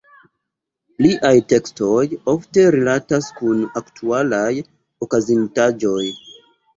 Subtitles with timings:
[1.05, 1.99] Liaj tekstoj
[2.33, 4.51] ofte rilatas kun aktualaj
[5.07, 6.07] okazintaĵoj.